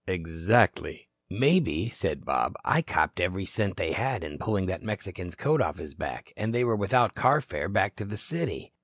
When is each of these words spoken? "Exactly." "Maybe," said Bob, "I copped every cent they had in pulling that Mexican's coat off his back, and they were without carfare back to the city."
"Exactly." 0.07 1.09
"Maybe," 1.29 1.87
said 1.87 2.25
Bob, 2.25 2.55
"I 2.65 2.81
copped 2.81 3.19
every 3.19 3.45
cent 3.45 3.77
they 3.77 3.91
had 3.91 4.23
in 4.23 4.39
pulling 4.39 4.65
that 4.65 4.81
Mexican's 4.81 5.35
coat 5.35 5.61
off 5.61 5.77
his 5.77 5.93
back, 5.93 6.33
and 6.35 6.51
they 6.51 6.63
were 6.63 6.75
without 6.75 7.13
carfare 7.13 7.69
back 7.71 7.97
to 7.97 8.05
the 8.05 8.17
city." 8.17 8.73